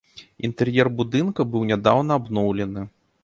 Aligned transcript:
Інтэр'ер 0.47 0.89
будынка 1.01 1.45
быў 1.55 1.67
нядаўна 1.71 2.11
абноўлены. 2.21 2.89